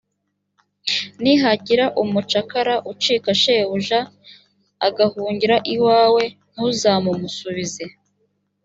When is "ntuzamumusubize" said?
6.51-7.83